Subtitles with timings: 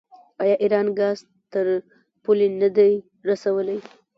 [0.41, 1.17] آیا ایران ګاز
[1.51, 1.65] تر
[2.23, 2.91] پولې نه دی
[3.29, 3.79] رسولی؟